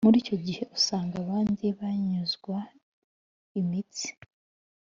[0.05, 2.55] Muri icyo gihe usanga abandi banyunyuzwa
[3.61, 4.09] imitsi,